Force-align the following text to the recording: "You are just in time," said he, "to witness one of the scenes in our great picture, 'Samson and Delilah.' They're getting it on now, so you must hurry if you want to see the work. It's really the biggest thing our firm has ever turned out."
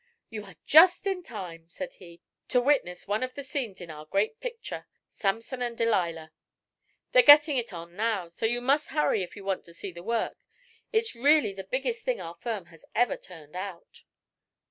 "You 0.31 0.45
are 0.45 0.55
just 0.65 1.05
in 1.05 1.21
time," 1.21 1.69
said 1.69 1.93
he, 1.93 2.21
"to 2.47 2.59
witness 2.59 3.07
one 3.07 3.21
of 3.21 3.35
the 3.35 3.43
scenes 3.43 3.79
in 3.81 3.91
our 3.91 4.05
great 4.07 4.39
picture, 4.39 4.87
'Samson 5.11 5.61
and 5.61 5.77
Delilah.' 5.77 6.33
They're 7.11 7.21
getting 7.21 7.55
it 7.55 7.71
on 7.71 7.95
now, 7.95 8.29
so 8.29 8.47
you 8.47 8.61
must 8.61 8.87
hurry 8.87 9.21
if 9.21 9.35
you 9.35 9.43
want 9.45 9.63
to 9.65 9.75
see 9.75 9.91
the 9.91 10.01
work. 10.01 10.37
It's 10.91 11.13
really 11.13 11.53
the 11.53 11.63
biggest 11.65 12.03
thing 12.03 12.19
our 12.19 12.33
firm 12.33 12.65
has 12.73 12.83
ever 12.95 13.15
turned 13.15 13.55
out." 13.55 14.01